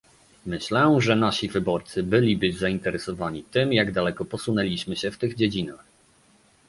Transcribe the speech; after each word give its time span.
Myślę, 0.45 0.95
że 1.01 1.15
nasi 1.15 1.47
wyborcy 1.49 2.03
byliby 2.03 2.51
zainteresowani 2.53 3.43
tym, 3.43 3.73
jak 3.73 3.91
daleko 3.91 4.25
posunęliśmy 4.25 4.95
się 4.95 5.11
w 5.11 5.17
tych 5.17 5.35
dziedzinach 5.35 5.85